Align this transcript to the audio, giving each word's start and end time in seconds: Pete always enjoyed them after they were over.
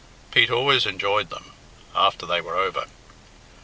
Pete 0.31 0.49
always 0.49 0.87
enjoyed 0.87 1.29
them 1.29 1.51
after 1.95 2.25
they 2.25 2.41
were 2.41 2.57
over. 2.57 2.85